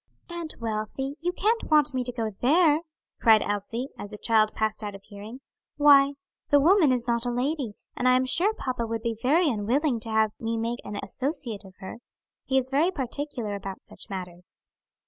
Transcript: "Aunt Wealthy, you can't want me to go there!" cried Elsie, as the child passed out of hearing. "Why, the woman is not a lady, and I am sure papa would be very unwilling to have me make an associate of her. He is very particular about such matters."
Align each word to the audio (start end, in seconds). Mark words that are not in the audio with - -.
"Aunt 0.31 0.55
Wealthy, 0.59 1.15
you 1.21 1.31
can't 1.31 1.65
want 1.69 1.93
me 1.93 2.03
to 2.05 2.11
go 2.11 2.31
there!" 2.39 2.79
cried 3.19 3.43
Elsie, 3.43 3.89
as 3.99 4.09
the 4.09 4.17
child 4.17 4.51
passed 4.55 4.83
out 4.83 4.95
of 4.95 5.03
hearing. 5.03 5.41
"Why, 5.77 6.13
the 6.49 6.59
woman 6.59 6.91
is 6.91 7.05
not 7.07 7.27
a 7.27 7.31
lady, 7.31 7.73
and 7.95 8.07
I 8.07 8.15
am 8.15 8.25
sure 8.25 8.51
papa 8.55 8.87
would 8.87 9.03
be 9.03 9.15
very 9.21 9.47
unwilling 9.47 9.99
to 9.99 10.09
have 10.09 10.31
me 10.39 10.57
make 10.57 10.79
an 10.83 10.99
associate 11.03 11.65
of 11.65 11.75
her. 11.81 11.97
He 12.45 12.57
is 12.57 12.71
very 12.71 12.89
particular 12.89 13.53
about 13.53 13.85
such 13.85 14.09
matters." 14.09 14.59